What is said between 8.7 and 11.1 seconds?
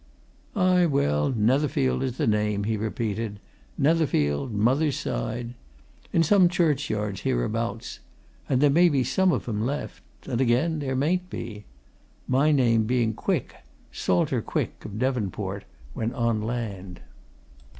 may be some of 'em left and again there